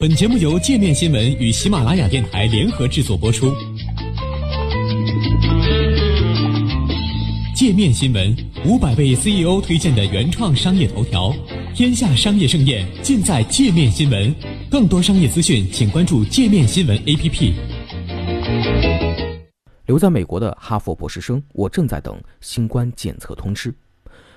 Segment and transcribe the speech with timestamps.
[0.00, 3.54] 本节目由界面新闻与喜马拉雅电台联合制作播出。
[7.54, 8.34] 界面新闻
[8.64, 11.30] 五百位 CEO 推荐的原创商业头条，
[11.74, 14.34] 天下商业盛宴尽在界面新闻。
[14.70, 17.52] 更多商业资讯，请关注界面新闻 APP。
[19.84, 23.70] 留在美国的哈佛博士生，我正在等新冠检测通知。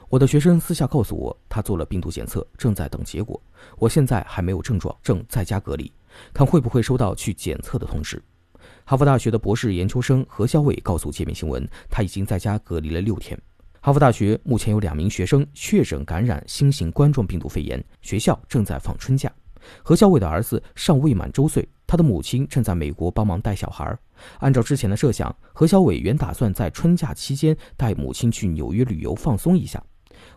[0.10, 3.42] 我的学生私下告诉我，他做了病毒检测，正在等结果。
[3.78, 5.92] 我现在还没有症状，正在家隔离，
[6.34, 8.22] 看会不会收到去检测的通知。
[8.86, 13.40] 哈佛大学的博士研究生何小伟告诉界面新闻，他已经在家隔离了六天。
[13.82, 19.32] 哈佛大学目前有两名学生确诊感染新型冠状病毒肺炎，学校正在放春假。
[19.82, 23.98] 何小伟的儿子尚未满周岁，他的母亲正在美国帮忙带小孩。
[24.40, 29.82] 按照之前的设想，何小伟原打算在春假期间带母亲去纽约旅游放松一下。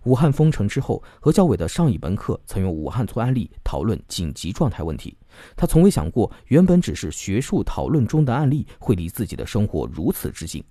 [0.05, 5.17] 武汉封城之后，何小伟的上一门课曾用武汉做案例讨论紧急状态问题。
[5.57, 10.63] 他从未想过，原本只是学术讨论中的案例会离自己的生活如此之近。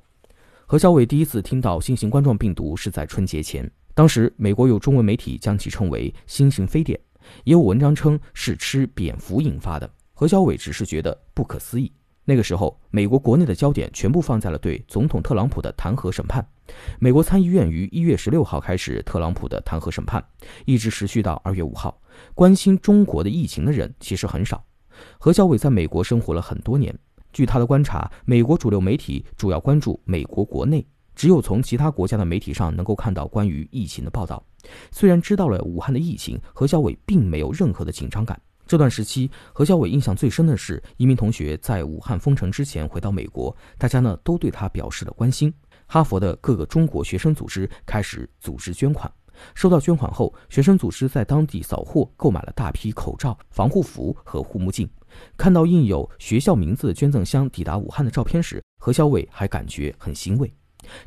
[0.65, 6.99] 何小伟第一次听到新型冠状病毒是在春节前，当时美国有中文媒体将其称为新型非典，
[7.43, 9.87] 也有文章称是吃蝙蝠引发的。
[10.13, 11.91] 何小伟只是觉得不可思议。
[12.27, 16.45] 那个时候，美国国内的焦点全部放在了对总统特朗普的弹劾审判。
[16.99, 20.23] 美国参议院于一月十六号开始特朗普的弹劾审判，
[20.65, 21.95] 一直持续到二月五号。
[22.33, 24.65] 关心中国的疫情的人其实很少。
[25.19, 26.97] 何小伟在美国生活了很多年，
[27.31, 30.83] 据他的观察，美国主流媒体主要关注美国国内，
[31.15, 34.43] 只有从其他国家的媒体上能够看到关于疫情的报道。
[34.91, 38.41] 虽然知道了武汉的疫情，何小伟并没有任何的紧张感。
[38.67, 45.53] 这段时期，何小伟印象最深的是，一名同学在武汉封城之前回到美国，大家呢都对他表示了关心。
[45.85, 49.11] 哈佛的各个中国学生组织开始组织捐款，
[49.53, 54.89] 收到捐款后，学生组织在当地扫货，购买了大批口罩、防护服和护目镜。
[55.37, 60.51] 看到印有学校名字的捐赠箱抵达武汉的照片时，何小伟还感觉很欣慰。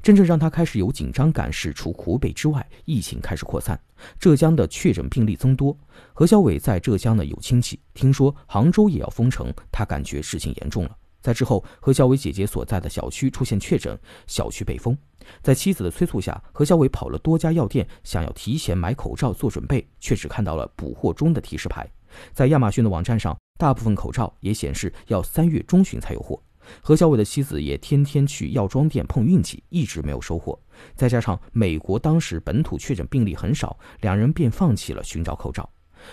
[0.03, 3.79] 真正让他开始有紧张感是，除湖北之外，疫情开始扩散，
[4.19, 5.77] 浙江的确诊病例增多。
[6.13, 10.97] 何小伟在浙江呢有亲戚，听说杭州也要封城，他感觉事情严重了。
[11.21, 14.97] 在之后，何小伟姐姐所在的小区出现确诊，小区被封。
[15.43, 21.87] 在妻子的催促下，何小伟跑了多家药店，想要提前买口罩做准备，却只看到了补货中的提示牌。
[22.33, 26.41] 在亚马逊的网站上，大部分口罩也显示要三月中旬才有货。
[26.81, 30.59] 何小伟的妻子也天天去药妆店碰运气，一直没有收获。
[30.95, 35.69] 再加上美国当时本土确诊病例很少，两人便放弃了寻找口罩。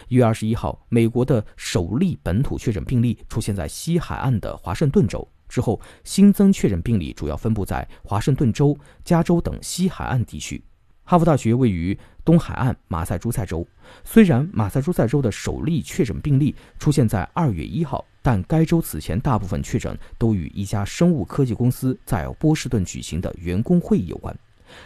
[0.07, 10.63] 一月二十一号，美国的首例本土确诊病例出现在西海岸的华盛顿州之后，新增确诊病例主要分布在华盛顿州、加州等西海岸地区。
[11.03, 13.65] 哈佛大学位于东海岸马萨诸塞州，
[14.03, 18.03] 虽然马萨诸塞州的首例确诊病例出现在二月一号。
[18.25, 24.35] 但该州此前大部分确诊都与一家生物科技公司在波士顿举行的员工会议有关。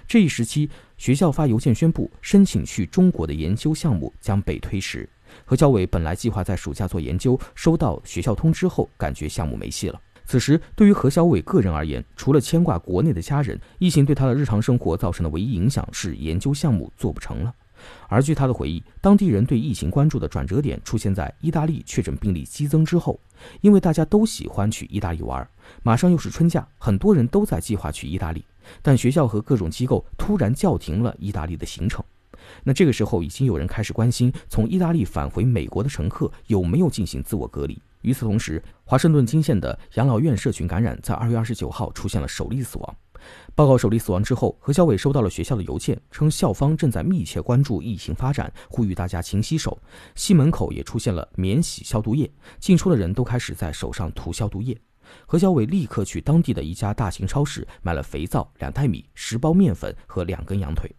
[0.05, 5.07] 这一时期，学校发邮件宣布，申请去中国的研究项目将被推迟。
[5.45, 9.97] 何小伟本来计划在暑假做研究，收到学校通知后，感觉项目没戏了。
[10.25, 17.56] 此时，对于何小伟个人而言，除了牵挂国内的家人，疫情对他的日常生活造成的唯一影响是研究项目做不成了。
[18.07, 23.19] 而据他的回忆，当地人对疫情关注的转折点出现在意大利确诊病例激增之后，
[23.62, 25.47] 因为大家都喜欢去意大利玩，
[25.84, 28.44] 马上又是春假，很多人都在计划去意大利，
[28.81, 32.03] 但学校和各种机构突然叫停了意大利的行程。
[32.63, 37.79] 那这个时候，已经有人开始关心从意大利返回美国的乘客有没有进行自我隔离。
[38.01, 42.95] 与此同时，华盛顿金县的养老院社群感染在二月二十九号出现了首例死亡。
[43.56, 49.78] 报告首例死亡之后，何小伟收到了学校的邮件，称校方正在密切关注疫情发展，呼吁大家勤洗手。
[50.16, 54.80] 西门口也出现了免洗消毒液，进出的人都开始在手上涂消毒液。
[55.25, 60.90] 何小伟立刻去当地的一家大型超市买了肥皂、两袋米、十包面粉和两根羊腿。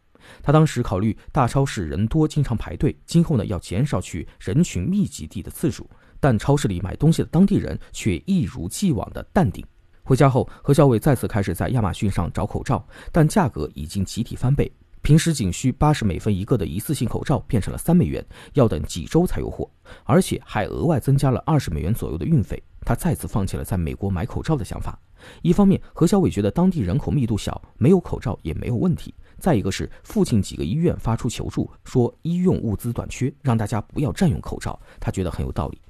[0.43, 5.89] 他当时考虑大超市人多，经常排队，今后呢要减少去人群密集地的次数。
[6.23, 9.65] 但超市里买东西的当地人却一如既往的淡定。
[10.11, 14.69] 回家后，何小伟再次开始在亚马逊上找口罩，但价格已经集体翻倍。
[15.03, 19.71] 平时仅需八十美分一个的一次性口罩变成了三美元，要等几周才有货，
[20.03, 22.61] 而且还额外增加了二十美元左右的运费。
[22.85, 24.99] 他再次放弃了在美国买口罩的想法。
[25.43, 34.77] 一方面，何小伟觉得当地人口密度小，没有口罩也没有问题；再一个是附近几个医院发出求助，说医用物资短缺，让大家不要占用口罩。
[34.99, 35.81] 他觉得很有道理。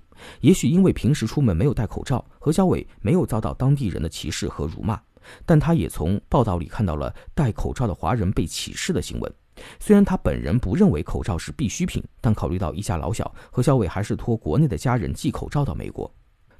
[0.40, 5.00] 也许因为平时出门没有戴口罩，何小伟没有遭到当地人的歧视和辱骂，
[5.44, 9.32] 但他也从报道里看到了戴口罩的华人被歧视的新闻。
[9.78, 16.10] 虽然他本人不认为口罩是必需品，但考虑到一家老小，何小伟还是托国内的家人寄口罩到美国。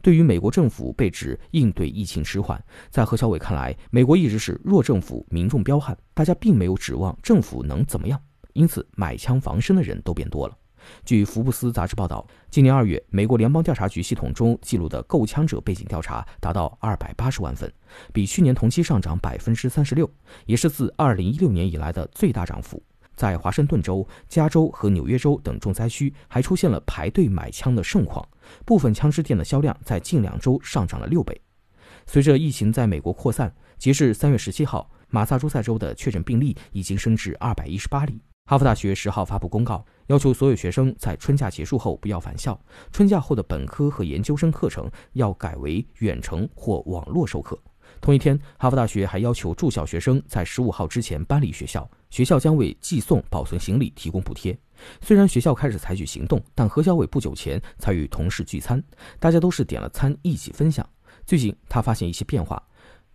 [0.03, 8.21] 对于美国政府被指应对疫情迟缓，在何小伟看来，美国一直是弱政府、民众彪悍，大家并没有指望政府能怎么样，
[8.53, 10.57] 因此买枪防身的人都变多了。
[11.05, 17.73] 据福布斯杂志报道，今年二月，美国联邦调查局系统中记录的购枪者背景调查达到二百八十万份，
[18.13, 20.11] 比去年同期上涨百分之三十六，
[20.47, 22.83] 也是自二零一六年以来的最大涨幅。
[23.17, 28.27] 在华盛顿州、加州和纽约州等重灾区，还出现了排队买枪的盛况，
[28.65, 31.39] 部分枪支店的销量在近两周上涨了六倍。
[32.07, 38.23] 随着疫情在美国扩散，截至三月十七号，马萨诸塞州的确诊病例已经升至二百一十八例。
[38.51, 42.61] 哈佛大学十号发布公告，要求所有学生在春假结束后不要返校。
[42.91, 47.57] 春假后的本科和研究生课程要改为远程或网络授课。
[48.01, 54.59] 同一天，哈佛大学还要求住校学生在十五号之前搬离学校，学校将为寄送保存行李提供补贴。
[55.01, 58.83] 虽然学校开始采取行动，但何小伟不久前才与同事聚餐，
[59.21, 60.85] 大家都是点了餐一起分享。
[61.25, 62.61] 最近他发现一些变化，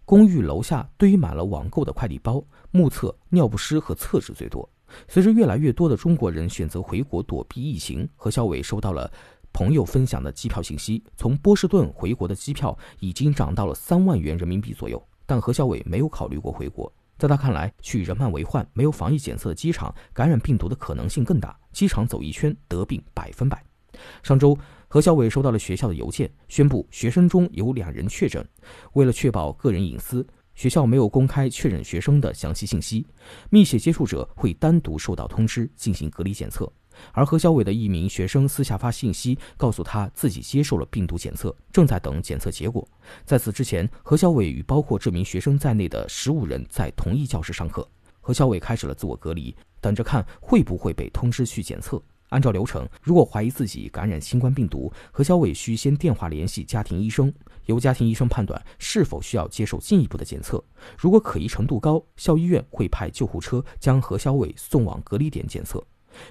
[0.05, 2.41] 公寓楼下堆满了网购的快递包，
[2.71, 4.69] 目测尿不湿和厕纸最多。
[5.07, 9.11] 随着越来越多的中国人选择回国躲避疫情，何小伟收到了
[9.53, 11.03] 朋友分享的机票信息。
[11.15, 16.91] 从波士顿回国的机票已经涨到了三万元人民币左右，但何小伟没有考虑过回国。
[17.17, 21.57] 在他看来，去人满为患、没有防疫检测的机场，感染病毒的可能性更大。
[21.71, 23.63] 机场走一圈，得病百分百。
[24.21, 24.57] 上周，
[24.89, 28.45] 何小伟收到了学校的邮件，宣布学生中有两人确诊。
[28.93, 30.27] 为了确保个人隐私。
[30.55, 33.05] 学校没有公开确认学生的详细信息，
[33.49, 36.71] 密切接触者会单独收到通知进行隔离检测。
[37.11, 42.87] 而何小伟的一名学生私下发信息告诉他自己接受了病毒检测，正在等检测结果。
[43.25, 47.85] 在此之前，何小伟与包括这名学生在内的十五人在同一教室上课。
[48.21, 52.01] 何小伟开始了自我隔离，等着看会不会被通知去检测。
[52.29, 57.31] 按照流程，如果怀疑自己感染新冠病毒，何小伟需先电话联系家庭医生，
[57.65, 60.63] 由家庭医生判断是否需要接受进一步的检测。
[60.97, 65.83] 如果可疑程度高，校医院会派救护车将何小伟送往隔离点检测。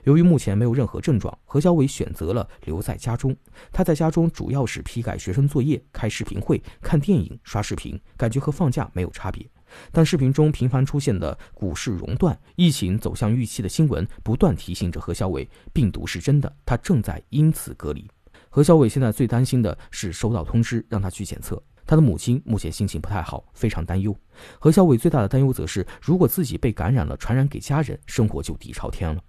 [0.05, 3.37] 由于目前没有任何症状，何小伟选择了留在家中。
[3.71, 9.47] 他在家中主要是批改学生作业、开视频会、看电影、刷视频，感觉和放假没有差别。
[9.93, 18.09] 但视频中频繁出现的股市熔断、疫情走向预期的新闻，不断提醒着何小伟，病毒是真的，他正在因此隔离。
[18.55, 21.61] 何小伟现在最担心的是收到通知让他去检测。
[21.85, 24.17] 他的母亲目前心情不太好，非常担忧。
[24.61, 29.21] 何小伟最大的担忧则是，如果自己被感染了，传染给家人，生活就底朝天了。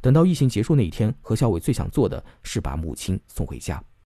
[0.00, 3.82] 等到疫情结束那一天，何小伟最想做的是把母亲送回家。